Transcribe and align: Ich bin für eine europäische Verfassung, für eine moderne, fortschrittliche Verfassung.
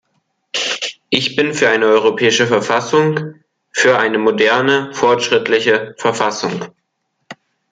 Ich 1.11 1.35
bin 1.35 1.53
für 1.53 1.69
eine 1.69 1.85
europäische 1.85 2.47
Verfassung, 2.47 3.35
für 3.71 3.99
eine 3.99 4.17
moderne, 4.17 4.91
fortschrittliche 4.95 5.93
Verfassung. 5.99 6.69